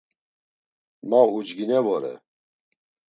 [1.09, 2.13] Ma ucgine vore.